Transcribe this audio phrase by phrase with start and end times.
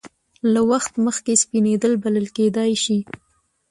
[0.53, 2.99] له وخت مخکې سپینېدل بلل کېدای شي.